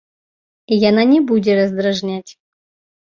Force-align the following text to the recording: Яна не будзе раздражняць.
Яна 0.89 1.03
не 1.11 1.19
будзе 1.33 1.51
раздражняць. 1.63 2.31